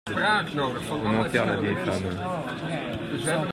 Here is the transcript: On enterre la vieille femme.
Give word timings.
On 0.09 1.19
enterre 1.19 1.45
la 1.45 1.57
vieille 1.57 1.75
femme. 3.23 3.47